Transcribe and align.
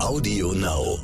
Audio 0.00 0.52
Now. 0.52 0.98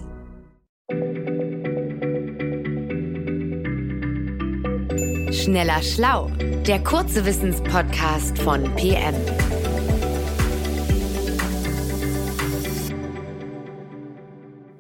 Schneller 5.33 5.83
Schlau, 5.83 6.28
der 6.67 6.83
kurze 6.84 7.26
Wissenspodcast 7.26 8.38
von 8.38 8.62
PM. 8.77 9.14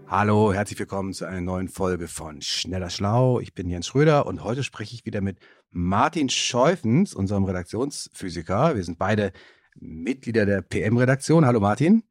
Hallo, 0.06 0.52
herzlich 0.52 0.78
willkommen 0.78 1.12
zu 1.12 1.24
einer 1.24 1.40
neuen 1.40 1.68
Folge 1.68 2.06
von 2.06 2.40
Schneller 2.40 2.90
Schlau. 2.90 3.40
Ich 3.40 3.52
bin 3.52 3.68
Jens 3.68 3.88
Schröder 3.88 4.26
und 4.26 4.44
heute 4.44 4.62
spreche 4.62 4.94
ich 4.94 5.04
wieder 5.04 5.22
mit 5.22 5.38
Martin 5.70 6.28
Scheufens, 6.28 7.14
unserem 7.14 7.44
Redaktionsphysiker. 7.44 8.76
Wir 8.76 8.84
sind 8.84 8.96
beide 8.96 9.32
Mitglieder 9.74 10.46
der 10.46 10.62
PM-Redaktion. 10.62 11.44
Hallo 11.44 11.58
Martin. 11.58 12.04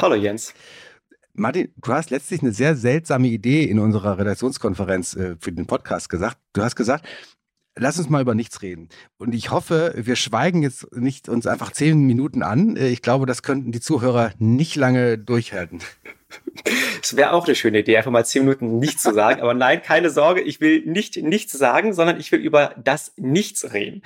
Hallo 0.00 0.14
Jens. 0.14 0.54
Martin, 1.38 1.72
du 1.76 1.92
hast 1.92 2.10
letztlich 2.10 2.40
eine 2.40 2.52
sehr 2.52 2.76
seltsame 2.76 3.28
Idee 3.28 3.64
in 3.64 3.78
unserer 3.78 4.18
Redaktionskonferenz 4.18 5.16
äh, 5.16 5.36
für 5.38 5.52
den 5.52 5.66
Podcast 5.66 6.08
gesagt. 6.08 6.38
Du 6.54 6.62
hast 6.62 6.76
gesagt, 6.76 7.06
lass 7.74 7.98
uns 7.98 8.08
mal 8.08 8.22
über 8.22 8.34
nichts 8.34 8.62
reden. 8.62 8.88
Und 9.18 9.34
ich 9.34 9.50
hoffe, 9.50 9.92
wir 9.96 10.16
schweigen 10.16 10.62
jetzt 10.62 10.96
nicht 10.96 11.28
uns 11.28 11.46
einfach 11.46 11.72
zehn 11.72 12.00
Minuten 12.06 12.42
an. 12.42 12.76
Äh, 12.76 12.88
ich 12.88 13.02
glaube, 13.02 13.26
das 13.26 13.42
könnten 13.42 13.70
die 13.70 13.80
Zuhörer 13.80 14.32
nicht 14.38 14.76
lange 14.76 15.18
durchhalten. 15.18 15.80
Es 17.00 17.14
wäre 17.16 17.32
auch 17.32 17.46
eine 17.46 17.54
schöne 17.54 17.78
Idee, 17.78 17.96
einfach 17.96 18.10
mal 18.10 18.24
zehn 18.24 18.42
Minuten 18.42 18.78
nichts 18.78 19.02
zu 19.02 19.14
sagen. 19.14 19.40
Aber 19.40 19.54
nein, 19.54 19.80
keine 19.80 20.10
Sorge, 20.10 20.40
ich 20.40 20.60
will 20.60 20.84
nicht 20.84 21.16
nichts 21.16 21.52
sagen, 21.52 21.92
sondern 21.92 22.18
ich 22.18 22.32
will 22.32 22.40
über 22.40 22.74
das 22.82 23.12
Nichts 23.16 23.72
reden. 23.72 24.02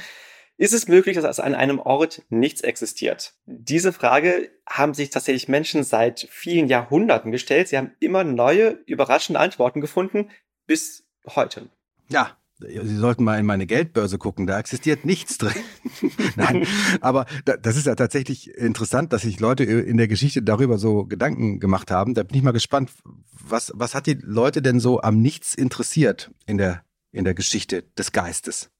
Ist 0.61 0.75
es 0.75 0.89
möglich, 0.89 1.17
dass 1.17 1.41
an 1.41 1.55
einem 1.55 1.79
Ort 1.79 2.21
nichts 2.29 2.61
existiert? 2.61 3.33
Diese 3.47 3.95
Frage 3.95 4.51
haben 4.69 4.93
sich 4.93 5.09
tatsächlich 5.09 5.49
Menschen 5.49 5.85
seit 5.85 6.29
vielen 6.31 6.69
Jahrhunderten 6.69 7.33
gestellt. 7.33 7.69
Sie 7.69 7.79
haben 7.79 7.93
immer 7.99 8.25
neue, 8.25 8.73
überraschende 8.85 9.41
Antworten 9.41 9.81
gefunden 9.81 10.29
bis 10.67 11.05
heute. 11.27 11.71
Ja, 12.11 12.37
Sie 12.59 12.97
sollten 12.97 13.25
mal 13.25 13.39
in 13.39 13.47
meine 13.47 13.67
Geldbörse 13.67 14.19
gucken, 14.19 14.47
da 14.47 14.59
existiert 14.59 15.07
nichts 15.07 15.39
drin. 15.39 15.55
Nein, 16.37 16.67
aber 17.01 17.25
das 17.63 17.79
ist 17.79 17.87
ja 17.87 17.95
tatsächlich 17.95 18.55
interessant, 18.55 19.15
dass 19.15 19.23
sich 19.23 19.41
Leute 19.41 19.65
in 19.65 19.97
der 19.97 20.09
Geschichte 20.09 20.43
darüber 20.43 20.77
so 20.77 21.07
Gedanken 21.07 21.59
gemacht 21.59 21.91
haben. 21.91 22.13
Da 22.13 22.23
bin 22.23 22.37
ich 22.37 22.43
mal 22.43 22.51
gespannt, 22.51 22.91
was, 23.33 23.73
was 23.75 23.95
hat 23.95 24.07
die 24.07 24.19
Leute 24.21 24.61
denn 24.61 24.79
so 24.79 25.01
am 25.01 25.23
Nichts 25.23 25.55
interessiert 25.55 26.33
in 26.45 26.59
der, 26.59 26.85
in 27.13 27.25
der 27.25 27.33
Geschichte 27.33 27.85
des 27.97 28.13
Geistes? 28.13 28.71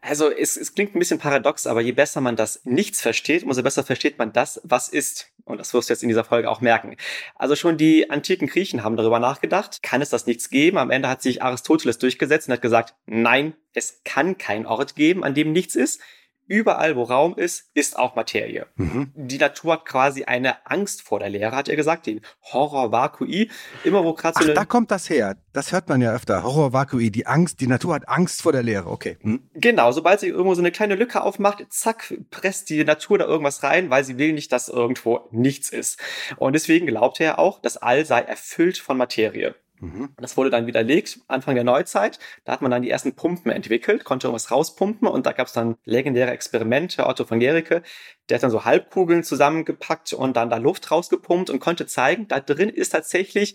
Also 0.00 0.30
es, 0.30 0.56
es 0.56 0.74
klingt 0.74 0.94
ein 0.94 0.98
bisschen 0.98 1.18
paradox, 1.18 1.66
aber 1.66 1.80
je 1.80 1.92
besser 1.92 2.20
man 2.20 2.36
das 2.36 2.64
Nichts 2.64 3.00
versteht, 3.00 3.42
umso 3.42 3.62
besser 3.62 3.84
versteht 3.84 4.18
man 4.18 4.32
das, 4.32 4.60
was 4.64 4.88
ist. 4.88 5.32
Und 5.44 5.58
das 5.58 5.72
wirst 5.74 5.88
du 5.88 5.94
jetzt 5.94 6.02
in 6.02 6.08
dieser 6.08 6.24
Folge 6.24 6.50
auch 6.50 6.60
merken. 6.60 6.96
Also 7.34 7.56
schon 7.56 7.76
die 7.76 8.10
antiken 8.10 8.48
Griechen 8.48 8.84
haben 8.84 8.96
darüber 8.96 9.18
nachgedacht, 9.18 9.82
kann 9.82 10.02
es 10.02 10.10
das 10.10 10.26
Nichts 10.26 10.50
geben? 10.50 10.78
Am 10.78 10.90
Ende 10.90 11.08
hat 11.08 11.22
sich 11.22 11.42
Aristoteles 11.42 11.98
durchgesetzt 11.98 12.48
und 12.48 12.54
hat 12.54 12.62
gesagt, 12.62 12.94
nein, 13.06 13.54
es 13.72 14.02
kann 14.04 14.38
keinen 14.38 14.66
Ort 14.66 14.94
geben, 14.94 15.24
an 15.24 15.34
dem 15.34 15.52
nichts 15.52 15.74
ist 15.74 16.00
überall, 16.48 16.96
wo 16.96 17.04
Raum 17.04 17.36
ist, 17.36 17.70
ist 17.74 17.96
auch 17.98 18.16
Materie. 18.16 18.66
Mhm. 18.76 19.12
Die 19.14 19.38
Natur 19.38 19.74
hat 19.74 19.84
quasi 19.84 20.24
eine 20.24 20.66
Angst 20.66 21.02
vor 21.02 21.20
der 21.20 21.28
Leere, 21.28 21.54
hat 21.54 21.68
er 21.68 21.76
gesagt, 21.76 22.06
den 22.06 22.22
Horror 22.42 22.90
vacui. 22.90 23.50
Immer 23.84 24.02
wo 24.02 24.14
gerade 24.14 24.38
so 24.38 24.44
eine 24.44 24.54
da 24.54 24.64
kommt 24.64 24.90
das 24.90 25.08
her. 25.08 25.36
Das 25.52 25.72
hört 25.72 25.88
man 25.88 26.00
ja 26.00 26.12
öfter. 26.12 26.42
Horror 26.42 26.72
vacui, 26.72 27.10
die 27.10 27.26
Angst, 27.26 27.60
die 27.60 27.66
Natur 27.66 27.94
hat 27.94 28.08
Angst 28.08 28.42
vor 28.42 28.52
der 28.52 28.62
Leere. 28.62 28.88
Okay. 28.88 29.18
Hm. 29.20 29.48
Genau, 29.54 29.92
sobald 29.92 30.20
sich 30.20 30.30
irgendwo 30.30 30.54
so 30.54 30.62
eine 30.62 30.72
kleine 30.72 30.94
Lücke 30.94 31.22
aufmacht, 31.22 31.64
zack, 31.68 32.14
presst 32.30 32.70
die 32.70 32.82
Natur 32.84 33.18
da 33.18 33.26
irgendwas 33.26 33.62
rein, 33.62 33.90
weil 33.90 34.04
sie 34.04 34.18
will 34.18 34.32
nicht, 34.32 34.50
dass 34.52 34.68
irgendwo 34.68 35.28
nichts 35.30 35.68
ist. 35.70 36.00
Und 36.36 36.54
deswegen 36.54 36.86
glaubt 36.86 37.20
er 37.20 37.38
auch, 37.38 37.60
das 37.60 37.76
All 37.76 38.04
sei 38.04 38.20
erfüllt 38.20 38.78
von 38.78 38.96
Materie. 38.96 39.54
Mhm. 39.80 40.10
Das 40.16 40.36
wurde 40.36 40.50
dann 40.50 40.66
widerlegt, 40.66 41.20
Anfang 41.28 41.54
der 41.54 41.64
Neuzeit. 41.64 42.18
Da 42.44 42.52
hat 42.52 42.62
man 42.62 42.70
dann 42.70 42.82
die 42.82 42.90
ersten 42.90 43.14
Pumpen 43.14 43.52
entwickelt, 43.52 44.04
konnte 44.04 44.26
irgendwas 44.26 44.50
rauspumpen 44.50 45.08
und 45.08 45.26
da 45.26 45.32
gab 45.32 45.46
es 45.46 45.52
dann 45.52 45.76
legendäre 45.84 46.30
Experimente. 46.30 47.06
Otto 47.06 47.24
von 47.24 47.40
Gericke, 47.40 47.82
der 48.28 48.36
hat 48.36 48.42
dann 48.42 48.50
so 48.50 48.64
Halbkugeln 48.64 49.22
zusammengepackt 49.22 50.12
und 50.12 50.36
dann 50.36 50.50
da 50.50 50.56
Luft 50.56 50.90
rausgepumpt 50.90 51.50
und 51.50 51.60
konnte 51.60 51.86
zeigen, 51.86 52.28
da 52.28 52.40
drin 52.40 52.68
ist 52.68 52.90
tatsächlich 52.90 53.54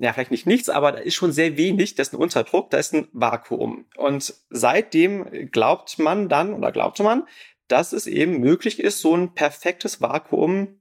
ja, 0.00 0.14
vielleicht 0.14 0.30
nicht 0.30 0.46
nichts, 0.46 0.70
aber 0.70 0.92
da 0.92 0.98
ist 0.98 1.14
schon 1.14 1.30
sehr 1.30 1.58
wenig, 1.58 1.94
das 1.94 2.08
ist 2.08 2.14
ein 2.14 2.20
Unterdruck, 2.20 2.70
da 2.70 2.78
ist 2.78 2.94
ein 2.94 3.08
Vakuum. 3.12 3.84
Und 3.96 4.32
seitdem 4.48 5.50
glaubt 5.50 5.98
man 5.98 6.30
dann 6.30 6.54
oder 6.54 6.72
glaubte 6.72 7.02
man, 7.02 7.24
dass 7.68 7.92
es 7.92 8.06
eben 8.06 8.40
möglich 8.40 8.80
ist, 8.80 9.00
so 9.00 9.14
ein 9.14 9.34
perfektes 9.34 10.00
Vakuum 10.00 10.80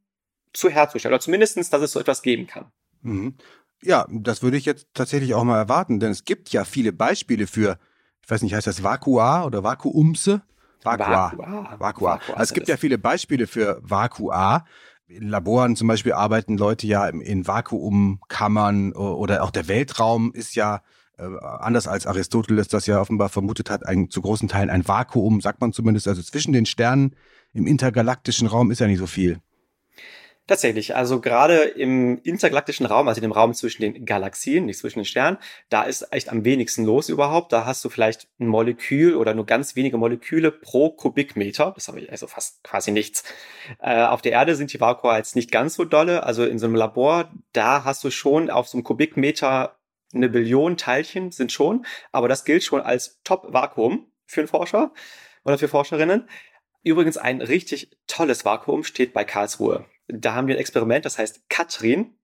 zu 0.54 0.70
herzustellen. 0.70 1.14
Oder 1.14 1.22
zumindestens, 1.22 1.70
dass 1.70 1.82
es 1.82 1.92
so 1.92 2.00
etwas 2.00 2.22
geben 2.22 2.48
kann. 2.48 2.72
Mhm. 3.02 3.36
Ja, 3.82 4.06
das 4.12 4.44
würde 4.44 4.58
ich 4.58 4.66
jetzt 4.66 4.88
tatsächlich 4.94 5.34
auch 5.34 5.44
mal 5.44 5.58
erwarten, 5.58 6.00
denn 6.00 6.12
es 6.12 6.26
gibt 6.26 6.50
ja 6.50 6.66
viele 6.66 6.92
Beispiele 6.92 7.48
für, 7.48 7.80
ich 8.22 8.30
weiß 8.30 8.42
nicht, 8.42 8.54
heißt 8.54 8.68
das 8.68 8.84
Vakua 8.84 9.46
oder 9.46 9.64
Vakuumse? 9.64 10.42
Vakua. 10.84 11.34
Vakua. 11.36 11.80
Vakua. 11.80 12.20
Also 12.30 12.42
es 12.44 12.54
gibt 12.54 12.68
ja 12.68 12.78
viele 12.78 12.98
Beispiele 12.98 13.48
für 13.48 13.80
Vakua. 13.82 14.66
In 15.08 15.28
Laboren 15.28 15.76
zum 15.76 15.88
Beispiel 15.88 16.14
arbeiten 16.14 16.58
Leute 16.58 16.88
ja 16.88 17.08
in 17.08 17.48
Vakuumkammern 17.48 18.94
oder 18.94 19.44
auch 19.44 19.52
der 19.52 19.68
Weltraum 19.68 20.32
ist 20.34 20.56
ja 20.56 20.82
äh, 21.18 21.24
anders 21.42 21.88
als 21.88 22.06
Aristoteles 22.06 22.68
das 22.68 22.86
ja 22.86 23.02
offenbar 23.02 23.30
vermutet 23.30 23.70
hat, 23.70 23.86
ein, 23.86 24.10
zu 24.10 24.22
großen 24.22 24.48
Teilen 24.48 24.70
ein 24.70 24.88
Vakuum, 24.88 25.42
sagt 25.42 25.62
man 25.62 25.74
zumindest. 25.74 26.08
Also 26.08 26.22
zwischen 26.22 26.54
den 26.54 26.66
Sternen 26.66 27.16
im 27.54 27.68
intergalaktischen 27.68 28.48
Raum 28.48 28.72
ist 28.72 28.80
ja 28.80 28.88
nicht 28.88 29.00
so 29.00 29.08
viel. 29.08 29.40
Tatsächlich, 30.50 30.96
also 30.96 31.22
gerade 31.22 31.58
im 31.58 32.20
intergalaktischen 32.24 32.88
Raum, 32.88 33.08
also 33.08 33.20
in 33.20 33.22
dem 33.22 33.32
Raum 33.32 33.54
zwischen 33.54 33.84
den 33.84 34.04
Galaxien, 34.04 34.66
nicht 34.66 34.80
zwischen 34.80 34.98
den 34.98 35.06
Sternen, 35.06 35.38
da 35.70 35.84
ist 35.84 36.12
echt 36.12 36.28
am 36.28 36.44
wenigsten 36.44 36.86
los 36.86 37.08
überhaupt. 37.08 37.54
Da 37.54 37.68
hast 37.68 37.86
du 37.86 37.90
vielleicht 37.90 38.28
ein 38.40 38.48
Molekül 38.48 39.16
oder 39.16 39.36
nur 39.36 39.46
ganz 39.46 39.76
wenige 39.76 39.98
Moleküle 39.98 40.52
pro 40.52 40.90
Kubikmeter. 40.90 41.74
Das 41.76 41.88
habe 41.88 42.00
ich 42.00 42.12
also 42.12 42.26
fast 42.26 42.64
quasi 42.64 42.90
nichts. 42.90 43.24
Äh, 43.80 44.02
auf 44.06 44.24
der 44.24 44.32
Erde 44.32 44.56
sind 44.56 44.74
die 44.74 44.82
Vakua 44.82 45.18
jetzt 45.18 45.36
nicht 45.36 45.52
ganz 45.52 45.76
so 45.76 45.86
dolle. 45.86 46.24
Also 46.24 46.44
in 46.46 46.58
so 46.58 46.66
einem 46.66 46.74
Labor, 46.74 47.32
da 47.54 47.84
hast 47.84 48.04
du 48.04 48.10
schon 48.10 48.50
auf 48.50 48.68
so 48.68 48.78
einem 48.78 48.84
Kubikmeter 48.84 49.78
eine 50.16 50.30
Billion 50.30 50.78
Teilchen 50.78 51.32
sind 51.32 51.52
schon, 51.52 51.86
aber 52.12 52.28
das 52.28 52.44
gilt 52.44 52.64
schon 52.64 52.82
als 52.82 53.22
Top-Vakuum 53.24 54.12
für 54.26 54.42
einen 54.42 54.48
Forscher 54.48 54.94
oder 55.44 55.60
für 55.60 55.68
Forscherinnen. 55.68 56.28
Übrigens 56.82 57.18
ein 57.18 57.40
richtig 57.40 57.96
tolles 58.08 58.46
Vakuum 58.46 58.84
steht 58.84 59.14
bei 59.14 59.24
Karlsruhe 59.24 59.86
da 60.10 60.34
haben 60.34 60.48
wir 60.48 60.56
ein 60.56 60.60
Experiment, 60.60 61.06
das 61.06 61.18
heißt 61.18 61.50
Katrin. 61.50 62.16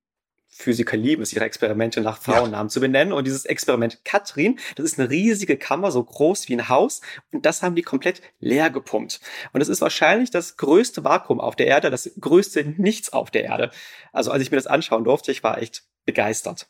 Physiker 0.48 0.96
lieben 0.96 1.22
es, 1.22 1.34
ihre 1.34 1.44
Experimente 1.44 2.00
nach 2.00 2.18
Frauennamen 2.22 2.68
ja. 2.68 2.70
zu 2.70 2.80
benennen. 2.80 3.12
Und 3.12 3.28
dieses 3.28 3.44
Experiment 3.44 4.06
Katrin, 4.06 4.58
das 4.76 4.86
ist 4.86 4.98
eine 4.98 5.10
riesige 5.10 5.58
Kammer, 5.58 5.92
so 5.92 6.02
groß 6.02 6.48
wie 6.48 6.54
ein 6.54 6.70
Haus. 6.70 7.02
Und 7.34 7.46
das 7.46 7.62
haben 7.62 7.76
die 7.76 7.82
komplett 7.82 8.22
leer 8.40 8.70
gepumpt. 8.70 9.20
Und 9.52 9.60
das 9.60 9.68
ist 9.68 9.82
wahrscheinlich 9.82 10.32
das 10.32 10.56
größte 10.56 11.04
Vakuum 11.04 11.42
auf 11.42 11.58
der 11.58 11.68
Erde, 11.68 11.90
das 11.90 12.10
größte 12.20 12.64
Nichts 12.78 13.12
auf 13.12 13.32
der 13.32 13.44
Erde. 13.44 13.72
Also 14.14 14.32
als 14.32 14.44
ich 14.44 14.52
mir 14.52 14.58
das 14.58 14.68
anschauen 14.68 15.04
durfte, 15.04 15.32
ich 15.32 15.44
war 15.44 15.62
echt 15.62 15.84
begeistert. 16.06 16.70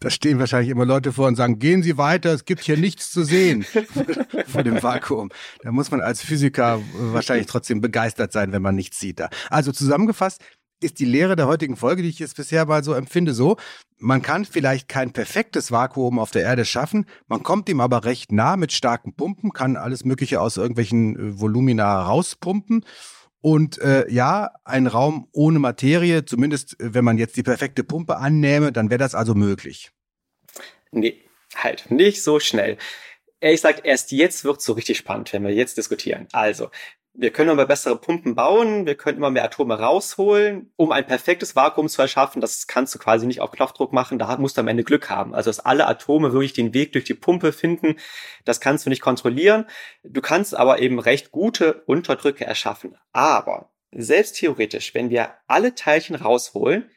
Da 0.00 0.10
stehen 0.10 0.38
wahrscheinlich 0.38 0.70
immer 0.70 0.84
Leute 0.84 1.12
vor 1.12 1.28
und 1.28 1.36
sagen, 1.36 1.58
gehen 1.58 1.82
Sie 1.82 1.98
weiter, 1.98 2.32
es 2.32 2.44
gibt 2.44 2.62
hier 2.62 2.76
nichts 2.76 3.10
zu 3.10 3.24
sehen 3.24 3.64
vor 4.46 4.62
dem 4.62 4.82
Vakuum. 4.82 5.30
Da 5.62 5.72
muss 5.72 5.90
man 5.90 6.00
als 6.00 6.22
Physiker 6.22 6.80
wahrscheinlich 6.94 7.46
trotzdem 7.46 7.80
begeistert 7.80 8.32
sein, 8.32 8.52
wenn 8.52 8.62
man 8.62 8.74
nichts 8.74 8.98
sieht 8.98 9.20
da. 9.20 9.28
Also 9.50 9.72
zusammengefasst 9.72 10.42
ist 10.80 11.00
die 11.00 11.04
Lehre 11.04 11.36
der 11.36 11.46
heutigen 11.46 11.76
Folge, 11.76 12.02
die 12.02 12.08
ich 12.08 12.18
jetzt 12.18 12.36
bisher 12.36 12.66
mal 12.66 12.84
so 12.84 12.92
empfinde, 12.92 13.34
so, 13.34 13.56
man 13.98 14.22
kann 14.22 14.44
vielleicht 14.44 14.88
kein 14.88 15.12
perfektes 15.12 15.72
Vakuum 15.72 16.18
auf 16.18 16.30
der 16.30 16.42
Erde 16.42 16.64
schaffen, 16.64 17.06
man 17.26 17.42
kommt 17.42 17.68
ihm 17.68 17.80
aber 17.80 18.04
recht 18.04 18.30
nah 18.30 18.56
mit 18.56 18.72
starken 18.72 19.14
Pumpen, 19.14 19.52
kann 19.52 19.76
alles 19.76 20.04
Mögliche 20.04 20.40
aus 20.40 20.56
irgendwelchen 20.56 21.16
äh, 21.16 21.40
Volumina 21.40 22.02
rauspumpen 22.02 22.84
und 23.40 23.78
äh, 23.78 24.10
ja, 24.10 24.50
ein 24.64 24.86
Raum 24.86 25.28
ohne 25.32 25.58
Materie, 25.58 26.24
zumindest 26.24 26.78
äh, 26.80 26.94
wenn 26.94 27.04
man 27.04 27.18
jetzt 27.18 27.36
die 27.36 27.42
perfekte 27.42 27.84
Pumpe 27.84 28.16
annähme, 28.16 28.72
dann 28.72 28.90
wäre 28.90 28.98
das 28.98 29.14
also 29.14 29.34
möglich. 29.34 29.90
Nee, 30.90 31.22
halt, 31.54 31.90
nicht 31.90 32.22
so 32.22 32.40
schnell. 32.40 32.78
Ehrlich 33.40 33.58
gesagt, 33.58 33.82
erst 33.84 34.10
jetzt 34.10 34.44
wird 34.44 34.58
es 34.58 34.64
so 34.64 34.72
richtig 34.72 34.98
spannend, 34.98 35.32
wenn 35.32 35.44
wir 35.44 35.54
jetzt 35.54 35.76
diskutieren. 35.76 36.26
Also, 36.32 36.70
wir 37.20 37.32
können 37.32 37.50
immer 37.50 37.66
bessere 37.66 37.96
Pumpen 37.96 38.36
bauen, 38.36 38.86
wir 38.86 38.94
können 38.94 39.18
immer 39.18 39.30
mehr 39.30 39.42
Atome 39.42 39.76
rausholen, 39.76 40.70
um 40.76 40.92
ein 40.92 41.04
perfektes 41.04 41.56
Vakuum 41.56 41.88
zu 41.88 42.00
erschaffen. 42.00 42.40
Das 42.40 42.68
kannst 42.68 42.94
du 42.94 43.00
quasi 43.00 43.26
nicht 43.26 43.40
auf 43.40 43.50
Knopfdruck 43.50 43.92
machen, 43.92 44.20
da 44.20 44.36
musst 44.36 44.56
du 44.56 44.60
am 44.60 44.68
Ende 44.68 44.84
Glück 44.84 45.10
haben. 45.10 45.34
Also, 45.34 45.50
dass 45.50 45.58
alle 45.58 45.88
Atome 45.88 46.32
wirklich 46.32 46.52
den 46.52 46.74
Weg 46.74 46.92
durch 46.92 47.04
die 47.04 47.14
Pumpe 47.14 47.52
finden, 47.52 47.96
das 48.44 48.60
kannst 48.60 48.86
du 48.86 48.90
nicht 48.90 49.02
kontrollieren. 49.02 49.64
Du 50.04 50.20
kannst 50.20 50.56
aber 50.56 50.78
eben 50.78 51.00
recht 51.00 51.32
gute 51.32 51.82
Unterdrücke 51.86 52.44
erschaffen. 52.44 52.96
Aber 53.12 53.72
selbst 53.90 54.36
theoretisch, 54.36 54.94
wenn 54.94 55.10
wir 55.10 55.30
alle 55.48 55.74
Teilchen 55.74 56.14
rausholen, 56.14 56.88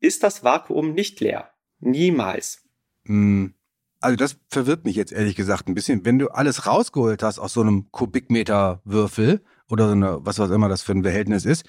ist 0.00 0.22
das 0.22 0.44
Vakuum 0.44 0.92
nicht 0.92 1.20
leer. 1.20 1.50
Niemals. 1.80 2.62
Hm. 3.06 3.54
Also 4.00 4.16
das 4.16 4.36
verwirrt 4.48 4.84
mich 4.84 4.96
jetzt 4.96 5.12
ehrlich 5.12 5.36
gesagt 5.36 5.68
ein 5.68 5.74
bisschen. 5.74 6.04
Wenn 6.04 6.18
du 6.18 6.28
alles 6.28 6.66
rausgeholt 6.66 7.22
hast 7.22 7.38
aus 7.38 7.54
so 7.54 7.60
einem 7.60 7.90
Kubikmeter 7.92 8.82
Würfel, 8.84 9.42
oder 9.72 9.86
so 9.86 9.92
eine, 9.92 10.18
was 10.20 10.38
was 10.38 10.50
immer 10.50 10.68
das 10.68 10.82
für 10.82 10.92
ein 10.92 11.02
Behältnis 11.02 11.44
ist, 11.46 11.64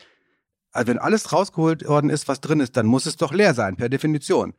Also 0.73 0.87
wenn 0.87 0.97
alles 0.97 1.31
rausgeholt 1.31 1.87
worden 1.87 2.09
ist, 2.09 2.27
was 2.27 2.41
drin 2.41 2.59
ist, 2.59 2.75
dann 2.75 2.87
muss 2.87 3.05
es 3.05 3.15
doch 3.15 3.31
leer 3.31 3.53
sein, 3.53 3.75
per 3.77 3.89
Definition. 3.89 4.53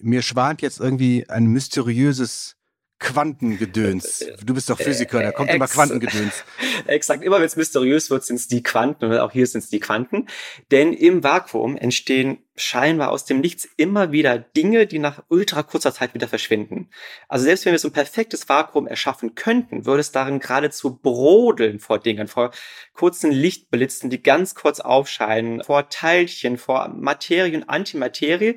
Mir 0.00 0.22
schwant 0.22 0.62
jetzt 0.62 0.80
irgendwie 0.80 1.28
ein 1.28 1.46
mysteriöses 1.46 2.56
Quantengedöns. 3.02 4.24
Du 4.44 4.54
bist 4.54 4.70
doch 4.70 4.78
Physiker, 4.78 5.22
da 5.22 5.32
kommt 5.32 5.48
Ex 5.48 5.56
immer 5.56 5.66
Quantengedöns. 5.66 6.44
Exakt, 6.86 7.24
immer 7.24 7.38
wenn 7.38 7.46
es 7.46 7.56
mysteriös 7.56 8.10
wird, 8.10 8.24
sind 8.24 8.36
es 8.36 8.46
die 8.46 8.62
Quanten 8.62 9.04
und 9.04 9.18
auch 9.18 9.32
hier 9.32 9.46
sind 9.46 9.64
es 9.64 9.70
die 9.70 9.80
Quanten. 9.80 10.28
Denn 10.70 10.92
im 10.92 11.24
Vakuum 11.24 11.76
entstehen 11.76 12.38
scheinbar 12.54 13.10
aus 13.10 13.24
dem 13.24 13.40
Nichts 13.40 13.68
immer 13.76 14.12
wieder 14.12 14.38
Dinge, 14.38 14.86
die 14.86 15.00
nach 15.00 15.24
ultra 15.28 15.62
kurzer 15.62 15.92
Zeit 15.92 16.14
wieder 16.14 16.28
verschwinden. 16.28 16.90
Also 17.28 17.44
selbst 17.44 17.64
wenn 17.64 17.72
wir 17.72 17.78
so 17.78 17.88
ein 17.88 17.92
perfektes 17.92 18.48
Vakuum 18.48 18.86
erschaffen 18.86 19.34
könnten, 19.34 19.84
würde 19.84 20.00
es 20.00 20.12
darin 20.12 20.38
geradezu 20.38 20.96
brodeln 20.96 21.80
vor 21.80 21.98
Dingen, 21.98 22.28
vor 22.28 22.52
kurzen 22.92 23.32
Lichtblitzen, 23.32 24.10
die 24.10 24.22
ganz 24.22 24.54
kurz 24.54 24.80
aufscheinen, 24.80 25.64
vor 25.64 25.88
Teilchen, 25.88 26.56
vor 26.56 26.88
Materie 26.88 27.56
und 27.56 27.68
Antimaterie, 27.68 28.56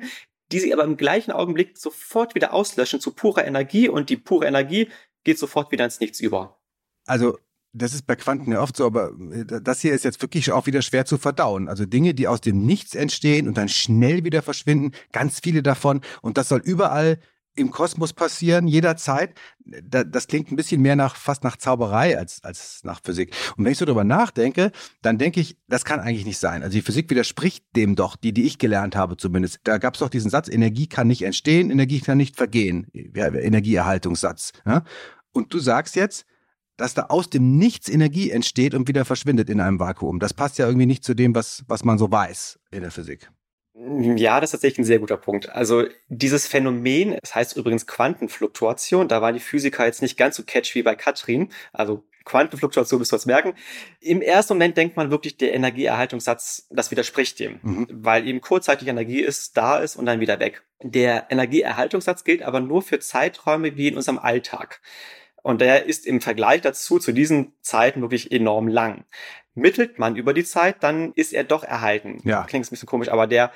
die 0.52 0.60
sie 0.60 0.72
aber 0.72 0.84
im 0.84 0.96
gleichen 0.96 1.32
Augenblick 1.32 1.76
sofort 1.78 2.34
wieder 2.34 2.52
auslöschen 2.52 3.00
zu 3.00 3.12
purer 3.12 3.44
Energie 3.44 3.88
und 3.88 4.10
die 4.10 4.16
pure 4.16 4.46
Energie 4.46 4.88
geht 5.24 5.38
sofort 5.38 5.72
wieder 5.72 5.84
ins 5.84 6.00
Nichts 6.00 6.20
über. 6.20 6.58
Also 7.06 7.38
das 7.72 7.92
ist 7.92 8.06
bei 8.06 8.16
Quanten 8.16 8.52
ja 8.52 8.62
oft 8.62 8.76
so, 8.76 8.86
aber 8.86 9.12
äh, 9.30 9.44
das 9.60 9.80
hier 9.80 9.92
ist 9.92 10.04
jetzt 10.04 10.22
wirklich 10.22 10.50
auch 10.52 10.66
wieder 10.66 10.82
schwer 10.82 11.04
zu 11.04 11.18
verdauen. 11.18 11.68
Also 11.68 11.84
Dinge, 11.84 12.14
die 12.14 12.28
aus 12.28 12.40
dem 12.40 12.64
Nichts 12.64 12.94
entstehen 12.94 13.48
und 13.48 13.56
dann 13.58 13.68
schnell 13.68 14.24
wieder 14.24 14.42
verschwinden, 14.42 14.92
ganz 15.12 15.40
viele 15.40 15.62
davon 15.62 16.00
und 16.22 16.38
das 16.38 16.48
soll 16.48 16.62
überall 16.64 17.18
im 17.56 17.70
Kosmos 17.70 18.12
passieren, 18.12 18.68
jederzeit. 18.68 19.34
Das 19.64 20.28
klingt 20.28 20.52
ein 20.52 20.56
bisschen 20.56 20.80
mehr 20.80 20.94
nach, 20.94 21.16
fast 21.16 21.42
nach 21.42 21.56
Zauberei 21.56 22.16
als, 22.16 22.44
als 22.44 22.80
nach 22.84 23.00
Physik. 23.02 23.34
Und 23.56 23.64
wenn 23.64 23.72
ich 23.72 23.78
so 23.78 23.84
drüber 23.84 24.04
nachdenke, 24.04 24.70
dann 25.02 25.18
denke 25.18 25.40
ich, 25.40 25.58
das 25.66 25.84
kann 25.84 26.00
eigentlich 26.00 26.26
nicht 26.26 26.38
sein. 26.38 26.62
Also 26.62 26.74
die 26.74 26.82
Physik 26.82 27.10
widerspricht 27.10 27.64
dem 27.74 27.96
doch, 27.96 28.16
die, 28.16 28.32
die 28.32 28.44
ich 28.44 28.58
gelernt 28.58 28.94
habe 28.94 29.16
zumindest. 29.16 29.60
Da 29.64 29.78
gab 29.78 29.94
es 29.94 30.00
doch 30.00 30.10
diesen 30.10 30.30
Satz, 30.30 30.48
Energie 30.48 30.86
kann 30.86 31.08
nicht 31.08 31.22
entstehen, 31.22 31.70
Energie 31.70 32.00
kann 32.00 32.18
nicht 32.18 32.36
vergehen. 32.36 32.86
Energieerhaltungssatz. 32.92 34.52
Ja? 34.64 34.84
Und 35.32 35.52
du 35.52 35.58
sagst 35.58 35.96
jetzt, 35.96 36.26
dass 36.76 36.94
da 36.94 37.06
aus 37.06 37.30
dem 37.30 37.56
Nichts 37.56 37.88
Energie 37.88 38.30
entsteht 38.30 38.74
und 38.74 38.86
wieder 38.86 39.04
verschwindet 39.04 39.48
in 39.48 39.60
einem 39.60 39.80
Vakuum. 39.80 40.18
Das 40.18 40.34
passt 40.34 40.58
ja 40.58 40.66
irgendwie 40.66 40.86
nicht 40.86 41.04
zu 41.04 41.14
dem, 41.14 41.34
was, 41.34 41.64
was 41.68 41.84
man 41.84 41.98
so 41.98 42.10
weiß 42.10 42.58
in 42.70 42.82
der 42.82 42.90
Physik. 42.90 43.30
Ja, 43.78 44.40
das 44.40 44.48
ist 44.48 44.52
tatsächlich 44.52 44.78
ein 44.78 44.84
sehr 44.84 45.00
guter 45.00 45.18
Punkt. 45.18 45.50
Also 45.50 45.84
dieses 46.08 46.46
Phänomen, 46.46 47.18
das 47.20 47.34
heißt 47.34 47.56
übrigens 47.56 47.86
Quantenfluktuation, 47.86 49.06
da 49.06 49.20
waren 49.20 49.34
die 49.34 49.40
Physiker 49.40 49.84
jetzt 49.84 50.00
nicht 50.00 50.16
ganz 50.16 50.36
so 50.36 50.44
catch 50.44 50.74
wie 50.74 50.82
bei 50.82 50.94
Katrin. 50.94 51.50
Also 51.74 52.02
Quantenfluktuation 52.24 52.98
müsst 52.98 53.12
ihr 53.12 53.16
uns 53.16 53.26
merken. 53.26 53.54
Im 54.00 54.22
ersten 54.22 54.54
Moment 54.54 54.78
denkt 54.78 54.96
man 54.96 55.10
wirklich, 55.10 55.36
der 55.36 55.52
Energieerhaltungssatz, 55.52 56.66
das 56.70 56.90
widerspricht 56.90 57.38
dem, 57.38 57.60
mhm. 57.62 57.86
weil 57.90 58.26
eben 58.26 58.40
kurzzeitig 58.40 58.88
Energie 58.88 59.20
ist, 59.20 59.58
da 59.58 59.78
ist 59.78 59.96
und 59.96 60.06
dann 60.06 60.20
wieder 60.20 60.40
weg. 60.40 60.62
Der 60.82 61.26
Energieerhaltungssatz 61.30 62.24
gilt 62.24 62.42
aber 62.42 62.60
nur 62.60 62.80
für 62.80 62.98
Zeiträume 62.98 63.76
wie 63.76 63.88
in 63.88 63.96
unserem 63.96 64.18
Alltag. 64.18 64.80
Und 65.42 65.60
der 65.60 65.84
ist 65.84 66.06
im 66.06 66.22
Vergleich 66.22 66.62
dazu 66.62 66.98
zu 66.98 67.12
diesen 67.12 67.52
Zeiten 67.60 68.00
wirklich 68.00 68.32
enorm 68.32 68.68
lang 68.68 69.04
mittelt 69.56 69.98
man 69.98 70.16
über 70.16 70.32
die 70.32 70.44
Zeit, 70.44 70.76
dann 70.82 71.12
ist 71.14 71.32
er 71.32 71.44
doch 71.44 71.64
erhalten. 71.64 72.20
Ja. 72.24 72.44
Klingt 72.44 72.66
ein 72.66 72.70
bisschen 72.70 72.88
komisch, 72.88 73.08
aber 73.08 73.26
der 73.26 73.52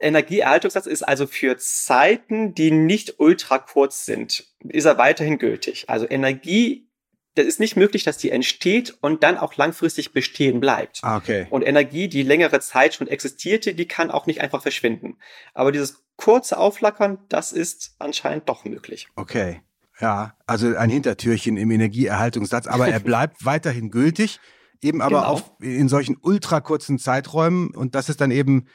Energieerhaltungssatz 0.00 0.86
ist 0.86 1.02
also 1.02 1.26
für 1.26 1.56
Zeiten, 1.56 2.54
die 2.54 2.70
nicht 2.70 3.18
ultra 3.18 3.58
kurz 3.58 4.04
sind, 4.04 4.46
ist 4.68 4.84
er 4.84 4.98
weiterhin 4.98 5.38
gültig. 5.38 5.86
Also 5.88 6.06
Energie, 6.08 6.88
das 7.34 7.46
ist 7.46 7.58
nicht 7.58 7.76
möglich, 7.76 8.04
dass 8.04 8.18
die 8.18 8.30
entsteht 8.30 8.96
und 9.00 9.22
dann 9.22 9.36
auch 9.36 9.56
langfristig 9.56 10.12
bestehen 10.12 10.60
bleibt. 10.60 11.00
Ah, 11.02 11.16
okay. 11.16 11.46
Und 11.50 11.62
Energie, 11.62 12.08
die 12.08 12.22
längere 12.22 12.60
Zeit 12.60 12.94
schon 12.94 13.08
existierte, 13.08 13.74
die 13.74 13.88
kann 13.88 14.10
auch 14.10 14.26
nicht 14.26 14.40
einfach 14.40 14.62
verschwinden. 14.62 15.18
Aber 15.54 15.72
dieses 15.72 16.04
kurze 16.16 16.58
Aufflackern, 16.58 17.18
das 17.28 17.52
ist 17.52 17.96
anscheinend 17.98 18.48
doch 18.48 18.64
möglich. 18.64 19.08
Okay. 19.16 19.62
Ja, 20.00 20.36
also 20.46 20.76
ein 20.76 20.90
Hintertürchen 20.90 21.56
im 21.56 21.72
Energieerhaltungssatz, 21.72 22.68
aber 22.68 22.88
er 22.88 23.00
bleibt 23.00 23.44
weiterhin 23.44 23.90
gültig. 23.90 24.38
Eben 24.82 25.00
aber 25.00 25.20
genau. 25.20 25.32
auch 25.32 25.60
in 25.60 25.88
solchen 25.88 26.16
ultra 26.20 26.60
kurzen 26.60 26.98
Zeiträumen 26.98 27.70
und 27.74 27.94
das 27.94 28.08
ist 28.08 28.20
dann 28.20 28.30
eben 28.30 28.66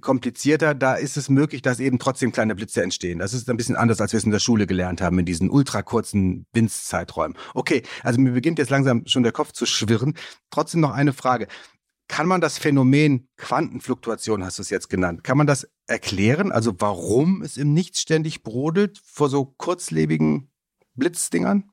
komplizierter, 0.00 0.74
da 0.74 0.94
ist 0.94 1.16
es 1.16 1.28
möglich, 1.28 1.62
dass 1.62 1.80
eben 1.80 1.98
trotzdem 1.98 2.32
kleine 2.32 2.54
Blitze 2.54 2.82
entstehen. 2.82 3.18
Das 3.18 3.32
ist 3.32 3.48
ein 3.48 3.56
bisschen 3.56 3.76
anders, 3.76 4.00
als 4.00 4.12
wir 4.12 4.18
es 4.18 4.24
in 4.24 4.30
der 4.30 4.40
Schule 4.40 4.66
gelernt 4.66 5.00
haben, 5.00 5.18
in 5.18 5.24
diesen 5.24 5.50
ultra 5.50 5.82
kurzen 5.82 6.46
Winzzeiträumen. 6.52 7.36
Okay, 7.54 7.82
also 8.02 8.20
mir 8.20 8.32
beginnt 8.32 8.58
jetzt 8.58 8.70
langsam 8.70 9.04
schon 9.06 9.22
der 9.22 9.32
Kopf 9.32 9.52
zu 9.52 9.66
schwirren. 9.66 10.14
Trotzdem 10.50 10.80
noch 10.80 10.92
eine 10.92 11.12
Frage. 11.12 11.48
Kann 12.08 12.28
man 12.28 12.40
das 12.40 12.58
Phänomen 12.58 13.28
Quantenfluktuation, 13.36 14.44
hast 14.44 14.58
du 14.58 14.62
es 14.62 14.70
jetzt 14.70 14.88
genannt, 14.88 15.24
kann 15.24 15.36
man 15.38 15.46
das 15.46 15.68
erklären? 15.88 16.52
Also 16.52 16.72
warum 16.78 17.42
es 17.42 17.56
im 17.56 17.72
Nichts 17.72 18.00
ständig 18.00 18.42
brodelt 18.42 19.00
vor 19.04 19.28
so 19.28 19.44
kurzlebigen 19.44 20.50
Blitzdingern? 20.94 21.72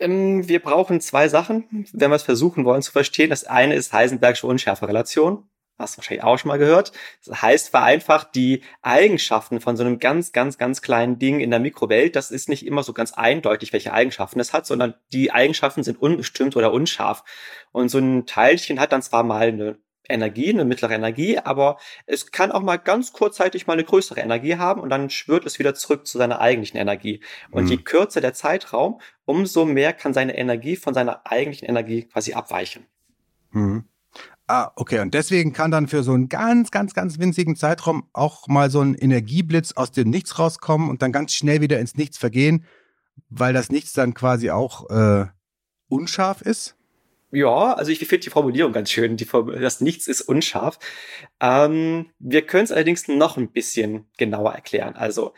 Ähm, 0.00 0.48
wir 0.48 0.60
brauchen 0.60 1.00
zwei 1.00 1.28
Sachen, 1.28 1.86
wenn 1.92 2.10
wir 2.10 2.16
es 2.16 2.22
versuchen 2.22 2.64
wollen 2.64 2.82
zu 2.82 2.90
verstehen. 2.90 3.30
Das 3.30 3.44
eine 3.44 3.74
ist 3.74 3.92
Heisenbergsche 3.92 4.46
Unschärferelation. 4.46 5.48
Hast 5.78 5.94
du 5.94 5.98
wahrscheinlich 5.98 6.24
auch 6.24 6.38
schon 6.38 6.50
mal 6.50 6.58
gehört. 6.58 6.92
Das 7.24 7.40
heißt 7.40 7.70
vereinfacht 7.70 8.34
die 8.34 8.62
Eigenschaften 8.82 9.60
von 9.60 9.76
so 9.76 9.84
einem 9.84 9.98
ganz, 9.98 10.32
ganz, 10.32 10.58
ganz 10.58 10.82
kleinen 10.82 11.18
Ding 11.18 11.40
in 11.40 11.50
der 11.50 11.60
Mikrowelt. 11.60 12.16
Das 12.16 12.30
ist 12.30 12.50
nicht 12.50 12.66
immer 12.66 12.82
so 12.82 12.92
ganz 12.92 13.12
eindeutig, 13.12 13.72
welche 13.72 13.92
Eigenschaften 13.94 14.40
es 14.40 14.52
hat, 14.52 14.66
sondern 14.66 14.94
die 15.12 15.32
Eigenschaften 15.32 15.82
sind 15.82 16.00
unbestimmt 16.00 16.54
oder 16.56 16.72
unscharf. 16.72 17.24
Und 17.72 17.88
so 17.88 17.98
ein 17.98 18.26
Teilchen 18.26 18.78
hat 18.78 18.92
dann 18.92 19.02
zwar 19.02 19.22
mal 19.22 19.48
eine 19.48 19.78
Energie, 20.10 20.50
eine 20.50 20.64
mittlere 20.64 20.94
Energie, 20.94 21.38
aber 21.38 21.78
es 22.06 22.30
kann 22.30 22.52
auch 22.52 22.62
mal 22.62 22.76
ganz 22.76 23.12
kurzzeitig 23.12 23.66
mal 23.66 23.74
eine 23.74 23.84
größere 23.84 24.20
Energie 24.20 24.56
haben 24.56 24.80
und 24.80 24.90
dann 24.90 25.10
schwirrt 25.10 25.46
es 25.46 25.58
wieder 25.58 25.74
zurück 25.74 26.06
zu 26.06 26.18
seiner 26.18 26.40
eigentlichen 26.40 26.78
Energie. 26.78 27.22
Und 27.50 27.64
mhm. 27.64 27.70
je 27.70 27.76
kürzer 27.78 28.20
der 28.20 28.34
Zeitraum, 28.34 29.00
umso 29.24 29.64
mehr 29.64 29.92
kann 29.92 30.14
seine 30.14 30.36
Energie 30.36 30.76
von 30.76 30.94
seiner 30.94 31.26
eigentlichen 31.26 31.68
Energie 31.68 32.04
quasi 32.04 32.32
abweichen. 32.32 32.86
Mhm. 33.52 33.84
Ah, 34.46 34.72
okay. 34.74 34.98
Und 34.98 35.14
deswegen 35.14 35.52
kann 35.52 35.70
dann 35.70 35.86
für 35.86 36.02
so 36.02 36.12
einen 36.12 36.28
ganz, 36.28 36.72
ganz, 36.72 36.92
ganz 36.92 37.20
winzigen 37.20 37.54
Zeitraum 37.54 38.08
auch 38.12 38.48
mal 38.48 38.68
so 38.68 38.80
ein 38.80 38.94
Energieblitz 38.94 39.72
aus 39.74 39.92
dem 39.92 40.10
Nichts 40.10 40.40
rauskommen 40.40 40.90
und 40.90 41.02
dann 41.02 41.12
ganz 41.12 41.32
schnell 41.34 41.60
wieder 41.60 41.78
ins 41.78 41.94
Nichts 41.94 42.18
vergehen, 42.18 42.64
weil 43.28 43.52
das 43.52 43.70
Nichts 43.70 43.92
dann 43.92 44.12
quasi 44.12 44.50
auch 44.50 44.90
äh, 44.90 45.26
unscharf 45.88 46.40
ist? 46.40 46.76
Ja, 47.32 47.74
also 47.74 47.92
ich 47.92 47.98
finde 48.00 48.24
die 48.24 48.30
Formulierung 48.30 48.72
ganz 48.72 48.90
schön. 48.90 49.16
Die 49.16 49.26
das 49.26 49.80
Nichts 49.80 50.08
ist 50.08 50.22
unscharf. 50.22 50.78
Ähm, 51.40 52.10
wir 52.18 52.42
können 52.42 52.64
es 52.64 52.72
allerdings 52.72 53.06
noch 53.06 53.36
ein 53.36 53.52
bisschen 53.52 54.06
genauer 54.18 54.52
erklären. 54.52 54.96
Also 54.96 55.32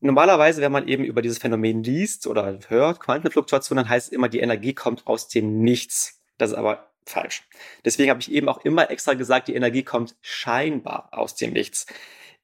normalerweise, 0.00 0.62
wenn 0.62 0.72
man 0.72 0.88
eben 0.88 1.04
über 1.04 1.20
dieses 1.20 1.38
Phänomen 1.38 1.82
liest 1.82 2.26
oder 2.26 2.58
hört, 2.68 3.00
Quantenfluktuation, 3.00 3.76
dann 3.76 3.88
heißt 3.88 4.08
es 4.08 4.12
immer, 4.12 4.28
die 4.28 4.40
Energie 4.40 4.72
kommt 4.72 5.06
aus 5.06 5.28
dem 5.28 5.60
Nichts. 5.60 6.22
Das 6.38 6.50
ist 6.52 6.56
aber 6.56 6.90
falsch. 7.04 7.46
Deswegen 7.84 8.10
habe 8.10 8.20
ich 8.20 8.32
eben 8.32 8.48
auch 8.48 8.64
immer 8.64 8.90
extra 8.90 9.14
gesagt, 9.14 9.48
die 9.48 9.54
Energie 9.54 9.82
kommt 9.82 10.16
scheinbar 10.22 11.08
aus 11.12 11.34
dem 11.34 11.52
Nichts. 11.52 11.86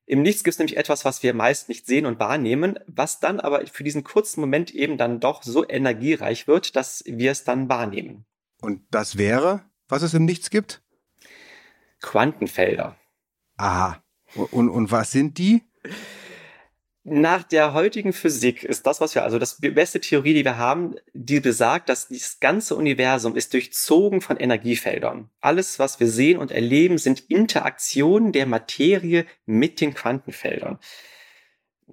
Im 0.04 0.22
Nichts 0.22 0.44
gibt 0.44 0.52
es 0.52 0.58
nämlich 0.58 0.76
etwas, 0.76 1.04
was 1.04 1.22
wir 1.22 1.32
meist 1.32 1.68
nicht 1.68 1.86
sehen 1.86 2.06
und 2.06 2.20
wahrnehmen, 2.20 2.78
was 2.86 3.20
dann 3.20 3.40
aber 3.40 3.66
für 3.66 3.84
diesen 3.84 4.04
kurzen 4.04 4.40
Moment 4.40 4.74
eben 4.74 4.98
dann 4.98 5.20
doch 5.20 5.42
so 5.42 5.66
energiereich 5.66 6.46
wird, 6.46 6.76
dass 6.76 7.02
wir 7.06 7.30
es 7.30 7.44
dann 7.44 7.68
wahrnehmen. 7.68 8.26
Und 8.62 8.82
das 8.90 9.18
wäre, 9.18 9.64
was 9.88 10.02
es 10.02 10.14
im 10.14 10.24
Nichts 10.24 10.48
gibt? 10.48 10.82
Quantenfelder. 12.00 12.96
Aha. 13.58 14.02
Und, 14.34 14.70
und 14.70 14.90
was 14.90 15.10
sind 15.10 15.36
die? 15.36 15.62
Nach 17.04 17.42
der 17.42 17.74
heutigen 17.74 18.12
Physik 18.12 18.62
ist 18.62 18.86
das, 18.86 19.00
was 19.00 19.16
wir, 19.16 19.24
also 19.24 19.40
das 19.40 19.60
beste 19.60 20.00
Theorie, 20.00 20.34
die 20.34 20.44
wir 20.44 20.56
haben, 20.56 20.94
die 21.12 21.40
besagt, 21.40 21.88
dass 21.88 22.08
das 22.08 22.38
ganze 22.38 22.76
Universum 22.76 23.34
ist 23.34 23.52
durchzogen 23.52 24.20
von 24.20 24.36
Energiefeldern. 24.36 25.28
Alles, 25.40 25.80
was 25.80 25.98
wir 25.98 26.06
sehen 26.06 26.38
und 26.38 26.52
erleben, 26.52 26.98
sind 26.98 27.18
Interaktionen 27.28 28.30
der 28.30 28.46
Materie 28.46 29.26
mit 29.44 29.80
den 29.80 29.94
Quantenfeldern 29.94 30.78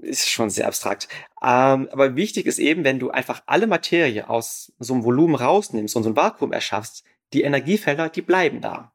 ist 0.02 0.30
schon 0.30 0.50
sehr 0.50 0.68
abstrakt. 0.68 1.08
Ähm, 1.42 1.90
aber 1.92 2.16
wichtig 2.16 2.46
ist 2.46 2.60
eben, 2.60 2.84
wenn 2.84 3.00
du 3.00 3.12
einfach 3.12 3.44
alle 3.46 3.68
Materie 3.68 4.30
aus 4.30 4.74
so 4.80 4.94
einem 4.94 5.04
Volumen 5.04 5.36
rausnimmst 5.36 5.96
und 5.96 6.04
so 6.04 6.10
ein 6.10 6.16
Vakuum 6.16 6.52
erschaffst, 6.52 7.04
die 7.34 7.44
Energiefelder, 7.44 8.10
die 8.10 8.22
bleiben 8.22 8.62
da. 8.62 8.92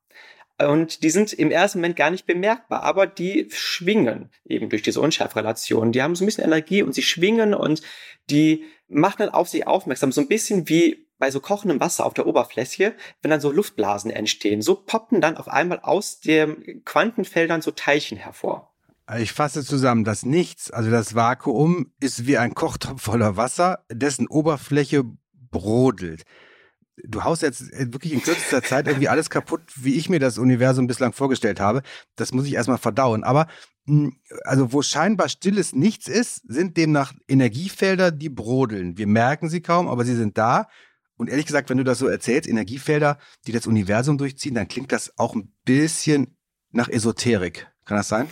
Und 0.58 1.02
die 1.02 1.11
sind 1.11 1.32
im 1.32 1.50
ersten 1.50 1.78
Moment 1.78 1.96
gar 1.96 2.11
nicht 2.11 2.26
bemerkbar, 2.26 2.84
aber 2.84 3.06
die 3.06 3.49
schwingen 3.50 4.30
eben 4.44 4.68
durch 4.68 4.82
diese 4.82 5.00
Unschärferelation. 5.00 5.90
Die 5.90 6.00
haben 6.00 6.14
so 6.14 6.23
ein 6.23 6.26
bisschen 6.26 6.44
Energie 6.44 6.82
und 6.82 6.94
sie 6.94 7.02
schwingen 7.02 7.54
und 7.54 7.82
die 8.30 8.64
machen 8.88 9.16
dann 9.18 9.30
auf 9.30 9.49
sich 9.49 9.66
aufmerksam. 9.66 10.12
So 10.12 10.20
ein 10.20 10.28
bisschen 10.28 10.68
wie 10.68 11.08
bei 11.18 11.30
so 11.30 11.40
kochendem 11.40 11.80
Wasser 11.80 12.06
auf 12.06 12.14
der 12.14 12.26
Oberfläche, 12.26 12.94
wenn 13.20 13.30
dann 13.30 13.40
so 13.40 13.50
Luftblasen 13.50 14.11
entstehen. 14.11 14.62
So 14.62 14.76
poppen 14.76 15.20
dann 15.20 15.37
auf 15.37 15.49
einmal 15.49 15.80
aus 15.80 16.20
den 16.20 16.84
Quantenfeldern 16.84 17.62
so 17.62 17.73
Teilchen 17.73 18.18
hervor. 18.18 18.74
Ich 19.18 19.32
fasse 19.32 19.64
zusammen, 19.64 20.04
das 20.04 20.25
Nichts, 20.25 20.70
also 20.70 20.90
das 20.90 21.14
Vakuum, 21.14 21.92
ist 22.00 22.26
wie 22.26 22.38
ein 22.38 22.54
Kochtopf 22.54 23.02
voller 23.02 23.37
Wasser, 23.37 23.84
dessen 23.90 24.26
Oberfläche 24.26 25.04
brodelt. 25.50 26.25
du 26.96 27.23
haust 27.25 27.42
jetzt 27.42 27.70
wirklich 27.92 28.12
in 28.12 28.23
kürzester 28.23 28.62
Zeit 28.62 28.87
irgendwie 28.87 29.08
alles 29.08 29.28
kaputt, 29.28 29.62
wie 29.76 29.96
ich 29.96 30.08
mir 30.08 30.20
das 30.20 30.38
Universum 30.38 30.87
bislang 30.87 31.12
vorgestellt 31.12 31.61
habe. 31.61 31.82
Das 32.16 32.32
muss 32.32 32.46
ich 32.46 32.54
erstmal 32.54 32.78
verdauen. 32.78 33.25
Aber 33.25 33.46
hm, 33.87 34.16
also 34.44 34.73
wo 34.73 34.80
scheinbar 34.80 35.28
stilles 35.28 35.75
Nichts 35.75 36.08
ist, 36.08 36.42
sind 36.49 36.76
demnach 36.76 37.12
Energiefelder, 37.28 38.11
die 38.11 38.30
brodeln. 38.30 38.96
Wir 38.96 39.06
merken 39.06 39.50
sie 39.50 39.61
kaum, 39.61 39.88
aber 39.88 40.04
sie 40.04 40.16
sind 40.16 40.38
da. 40.38 40.68
Und 41.16 41.28
ehrlich 41.28 41.46
gesagt, 41.46 41.68
wenn 41.68 41.78
du 41.78 41.84
das 41.84 41.99
so 41.99 42.08
erzählst, 42.08 42.49
Energiefelder, 42.49 43.18
die 43.46 43.52
das 43.52 43.66
Universum 43.66 44.18
durchziehen, 44.18 44.54
dann 44.54 44.68
klingt 44.68 44.92
das 44.92 45.12
auch 45.18 45.34
ein 45.34 45.52
bisschen 45.64 46.37
nach 46.70 46.88
Esoterik. 46.88 47.68
Kann 47.84 47.99
das 47.99 48.08
sein? 48.08 48.28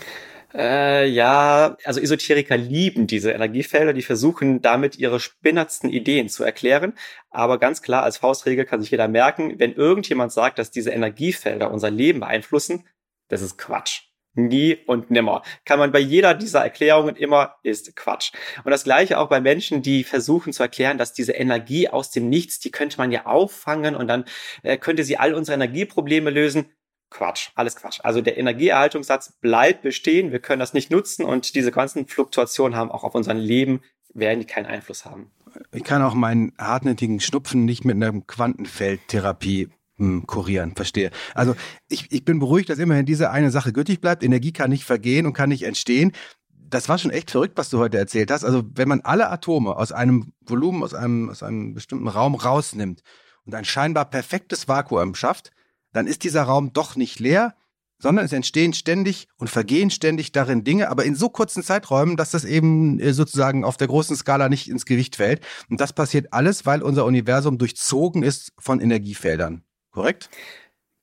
Äh, 0.55 1.09
ja, 1.09 1.77
also 1.85 2.01
Esoteriker 2.01 2.57
lieben 2.57 3.07
diese 3.07 3.31
Energiefelder, 3.31 3.93
die 3.93 4.03
versuchen 4.03 4.61
damit 4.61 4.99
ihre 4.99 5.21
spinnertsten 5.21 5.91
Ideen 5.91 6.29
zu 6.29 6.45
erklären. 6.45 6.95
Aber 7.31 7.59
ganz 7.59 7.83
klar, 7.83 8.03
als 8.03 8.19
Faustregel 8.19 8.65
kann 8.65 8.81
sich 8.81 8.91
jeder 8.91 9.09
merken, 9.09 9.59
wenn 9.59 9.75
irgendjemand 9.75 10.33
sagt, 10.33 10.59
dass 10.59 10.71
diese 10.71 10.91
Energiefelder 10.91 11.71
unser 11.71 11.91
Leben 11.91 12.21
beeinflussen, 12.21 12.87
das 13.29 13.41
ist 13.43 13.57
Quatsch. 13.57 14.03
Nie 14.35 14.79
und 14.87 15.11
nimmer. 15.11 15.43
Kann 15.67 15.79
man 15.79 15.93
bei 15.93 15.99
jeder 15.99 16.33
dieser 16.33 16.63
Erklärungen 16.63 17.17
immer, 17.17 17.57
ist 17.63 17.95
Quatsch. 17.97 18.33
Und 18.65 18.71
das 18.71 18.85
gleiche 18.85 19.19
auch 19.19 19.29
bei 19.29 19.43
Menschen, 19.43 19.83
die 19.83 20.05
versuchen 20.05 20.55
zu 20.55 20.63
erklären, 20.63 20.97
dass 20.97 21.13
diese 21.13 21.33
Energie 21.33 21.89
aus 21.89 22.11
dem 22.11 22.31
Nichts, 22.31 22.59
die 22.59 22.71
könnte 22.71 22.97
man 22.97 23.13
ja 23.13 23.27
auffangen 23.27 23.95
und 23.95 24.09
dann 24.09 24.25
äh, 24.63 24.79
könnte 24.79 25.05
sie 25.05 25.19
all 25.19 25.35
unsere 25.35 25.55
Energieprobleme 25.55 26.31
lösen. 26.31 26.71
Quatsch, 27.13 27.51
alles 27.55 27.77
Quatsch. 27.77 28.01
Also 28.03 28.21
der 28.21 28.39
Energieerhaltungssatz 28.39 29.33
bleibt 29.41 29.83
bestehen, 29.83 30.33
wir 30.33 30.41
können 30.41 30.61
das 30.61 30.73
nicht 30.73 30.91
nutzen 30.91 31.25
und 31.25 31.55
diese 31.55 31.71
ganzen 31.71 32.07
Fluktuationen 32.07 32.77
haben 32.77 32.91
auch 32.91 33.05
auf 33.05 33.15
unser 33.15 33.35
Leben, 33.35 33.83
werden 34.15 34.41
die 34.41 34.47
keinen 34.47 34.67
Einfluss 34.67 35.05
haben. 35.05 35.31
Ich 35.73 35.85
kann 35.85 36.03
auch 36.03 36.15
meinen 36.15 36.53
hartnäckigen 36.59 37.21
Schnupfen 37.21 37.65
nicht 37.65 37.85
mit 37.85 37.97
einer 37.97 38.13
Quantenfeldtherapie 38.23 39.69
hm, 39.97 40.27
kurieren, 40.27 40.75
verstehe. 40.75 41.11
Also 41.35 41.55
ich, 41.89 42.11
ich 42.11 42.25
bin 42.25 42.39
beruhigt, 42.39 42.71
dass 42.71 42.79
immerhin 42.79 43.07
diese 43.07 43.31
eine 43.31 43.51
Sache 43.51 43.73
gültig 43.73 44.01
bleibt. 44.01 44.23
Energie 44.23 44.53
kann 44.53 44.71
nicht 44.71 44.85
vergehen 44.85 45.27
und 45.27 45.33
kann 45.33 45.51
nicht 45.51 45.65
entstehen. 45.65 46.13
Das 46.49 46.89
war 46.89 46.97
schon 46.97 47.11
echt 47.11 47.31
verrückt, 47.31 47.59
was 47.59 47.69
du 47.69 47.79
heute 47.79 47.99
erzählt 47.99 48.31
hast. 48.31 48.45
Also 48.45 48.63
wenn 48.75 48.89
man 48.89 49.03
alle 49.03 49.31
Atome 49.31 49.77
aus 49.77 49.93
einem 49.93 50.33
Volumen, 50.41 50.83
aus 50.83 50.95
einem, 50.95 51.29
aus 51.29 51.43
einem 51.43 51.75
bestimmten 51.75 52.09
Raum 52.09 52.35
rausnimmt 52.35 53.03
und 53.45 53.55
ein 53.55 53.67
scheinbar 53.67 54.07
perfektes 54.07 54.69
Vakuum 54.69 55.15
schafft, 55.15 55.53
dann 55.93 56.07
ist 56.07 56.25
dieser 56.25 56.43
Raum 56.43 56.73
doch 56.73 56.97
nicht 56.97 57.21
leer, 57.21 57.55
sondern 58.03 58.25
es 58.25 58.33
entstehen 58.33 58.73
ständig 58.73 59.29
und 59.37 59.49
vergehen 59.49 59.91
ständig 59.91 60.33
darin 60.33 60.65
Dinge, 60.65 60.91
aber 60.91 61.05
in 61.05 61.15
so 61.15 61.29
kurzen 61.29 61.63
Zeiträumen, 61.63 62.17
dass 62.17 62.33
das 62.33 62.45
eben 62.45 62.99
äh, 62.99 63.13
sozusagen 63.13 63.65
auf 63.65 63.77
der 63.77 63.87
großen 63.87 64.17
Skala 64.17 64.49
nicht 64.49 64.69
ins 64.69 64.87
Gewicht 64.87 65.17
fällt. 65.17 65.41
Und 65.71 65.81
das 65.81 65.93
passiert 65.93 66.33
alles, 66.33 66.67
weil 66.67 66.83
unser 66.83 67.05
Universum 67.05 67.59
durchzogen 67.59 68.25
ist 68.25 68.53
von 68.59 68.81
Energiefeldern. 68.81 69.63
Korrekt? 69.93 70.31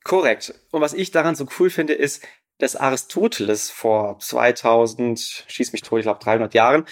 Korrekt. 0.04 0.54
Und 0.72 0.82
was 0.82 0.94
ich 0.94 1.12
daran 1.12 1.36
so 1.36 1.48
cool 1.58 1.70
finde, 1.70 1.94
ist, 1.94 2.22
dass 2.58 2.76
Aristoteles 2.76 3.72
vor 3.72 4.20
2000, 4.20 5.46
schieß 5.48 5.72
mich 5.72 5.82
tot, 5.82 6.00
ich 6.00 6.04
glaube 6.04 6.22
300 6.22 6.54
Jahren, 6.54 6.84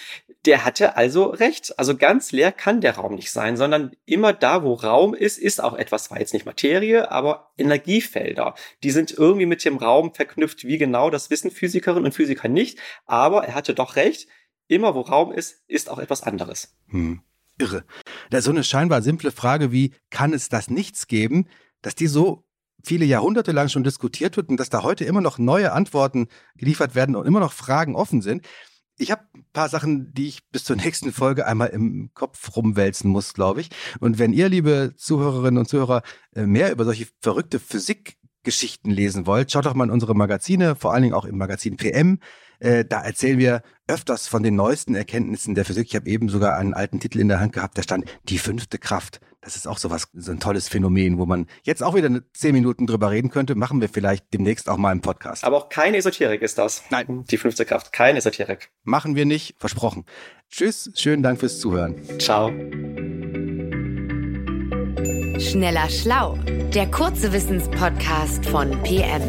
der 0.45 0.65
hatte 0.65 0.95
also 0.95 1.25
recht. 1.25 1.77
Also 1.77 1.95
ganz 1.95 2.31
leer 2.31 2.51
kann 2.51 2.81
der 2.81 2.95
Raum 2.95 3.15
nicht 3.15 3.31
sein, 3.31 3.57
sondern 3.57 3.91
immer 4.05 4.33
da, 4.33 4.63
wo 4.63 4.73
Raum 4.73 5.13
ist, 5.13 5.37
ist 5.37 5.61
auch 5.61 5.73
etwas, 5.73 6.11
war 6.11 6.19
jetzt 6.19 6.33
nicht 6.33 6.45
Materie, 6.45 7.11
aber 7.11 7.51
Energiefelder. 7.57 8.55
Die 8.83 8.91
sind 8.91 9.11
irgendwie 9.11 9.45
mit 9.45 9.63
dem 9.65 9.77
Raum 9.77 10.13
verknüpft. 10.13 10.63
Wie 10.65 10.77
genau, 10.77 11.09
das 11.09 11.29
wissen 11.29 11.51
Physikerinnen 11.51 12.05
und 12.05 12.13
Physiker 12.13 12.47
nicht. 12.47 12.79
Aber 13.05 13.45
er 13.45 13.55
hatte 13.55 13.73
doch 13.73 13.95
recht. 13.95 14.27
Immer 14.67 14.95
wo 14.95 15.01
Raum 15.01 15.31
ist, 15.31 15.63
ist 15.67 15.89
auch 15.89 15.99
etwas 15.99 16.23
anderes. 16.23 16.75
Hm. 16.89 17.21
Irre. 17.59 17.85
Da 18.29 18.41
so 18.41 18.51
eine 18.51 18.63
scheinbar 18.63 19.01
simple 19.01 19.31
Frage 19.31 19.71
wie, 19.71 19.93
kann 20.09 20.33
es 20.33 20.49
das 20.49 20.69
Nichts 20.69 21.07
geben, 21.07 21.47
dass 21.81 21.95
die 21.95 22.07
so 22.07 22.43
viele 22.83 23.05
Jahrhunderte 23.05 23.51
lang 23.51 23.69
schon 23.69 23.83
diskutiert 23.83 24.37
wird 24.37 24.49
und 24.49 24.57
dass 24.57 24.69
da 24.69 24.83
heute 24.83 25.05
immer 25.05 25.21
noch 25.21 25.37
neue 25.39 25.73
Antworten 25.73 26.27
geliefert 26.55 26.95
werden 26.95 27.15
und 27.15 27.25
immer 27.25 27.39
noch 27.39 27.53
Fragen 27.53 27.95
offen 27.95 28.21
sind. 28.21 28.45
Ich 28.99 29.11
habe 29.11 29.21
ein 29.35 29.45
paar 29.53 29.69
Sachen, 29.69 30.11
die 30.13 30.27
ich 30.27 30.49
bis 30.49 30.63
zur 30.63 30.75
nächsten 30.75 31.11
Folge 31.11 31.45
einmal 31.45 31.69
im 31.69 32.09
Kopf 32.15 32.55
rumwälzen 32.55 33.11
muss, 33.11 33.35
glaube 33.35 33.61
ich. 33.61 33.69
Und 33.99 34.17
wenn 34.17 34.33
ihr, 34.33 34.49
liebe 34.49 34.93
Zuhörerinnen 34.95 35.59
und 35.59 35.69
Zuhörer, 35.69 36.01
äh, 36.35 36.47
mehr 36.47 36.71
über 36.71 36.83
solche 36.83 37.07
verrückte 37.21 37.59
Physikgeschichten 37.59 38.89
lesen 38.89 39.27
wollt, 39.27 39.51
schaut 39.51 39.67
doch 39.67 39.75
mal 39.75 39.83
in 39.83 39.91
unsere 39.91 40.15
Magazine, 40.15 40.75
vor 40.75 40.93
allen 40.93 41.03
Dingen 41.03 41.13
auch 41.13 41.25
im 41.25 41.37
Magazin 41.37 41.77
PM. 41.77 42.19
Äh, 42.59 42.85
da 42.85 43.03
erzählen 43.03 43.37
wir 43.37 43.61
öfters 43.87 44.27
von 44.27 44.41
den 44.41 44.55
neuesten 44.55 44.95
Erkenntnissen 44.95 45.53
der 45.53 45.65
Physik. 45.65 45.87
Ich 45.89 45.95
habe 45.95 46.09
eben 46.09 46.27
sogar 46.27 46.57
einen 46.57 46.73
alten 46.73 46.99
Titel 46.99 47.19
in 47.19 47.27
der 47.27 47.39
Hand 47.39 47.53
gehabt, 47.53 47.77
da 47.77 47.83
stand 47.83 48.05
Die 48.23 48.39
fünfte 48.39 48.79
Kraft. 48.79 49.19
Das 49.41 49.55
ist 49.55 49.67
auch 49.67 49.77
sowas, 49.77 50.07
so 50.13 50.31
ein 50.31 50.39
tolles 50.39 50.67
Phänomen, 50.67 51.19
wo 51.19 51.25
man 51.25 51.47
jetzt 51.63 51.83
auch 51.83 51.95
wieder 51.95 52.09
zehn 52.33 52.53
Minuten 52.53 52.87
drüber 52.87 53.11
reden 53.11 53.29
könnte. 53.29 53.55
Machen 53.55 53.81
wir 53.81 53.89
vielleicht 53.89 54.33
demnächst 54.33 54.67
auch 54.67 54.77
mal 54.77 54.91
im 54.91 55.01
Podcast. 55.01 55.43
Aber 55.43 55.57
auch 55.57 55.69
keine 55.69 55.97
Esoterik 55.97 56.41
ist 56.41 56.57
das. 56.57 56.83
Nein. 56.89 57.23
Die 57.29 57.37
fünfte 57.37 57.65
Kraft, 57.65 57.93
keine 57.93 58.17
Esoterik. 58.17 58.69
Machen 58.83 59.15
wir 59.15 59.25
nicht, 59.25 59.55
versprochen. 59.59 60.05
Tschüss, 60.49 60.91
schönen 60.95 61.23
Dank 61.23 61.39
fürs 61.39 61.59
Zuhören. 61.59 62.01
Ciao. 62.19 62.49
Schneller 65.39 65.89
Schlau, 65.89 66.37
der 66.73 66.89
kurze 66.89 67.31
Wissenspodcast 67.31 68.45
von 68.47 68.71
PM. 68.81 69.21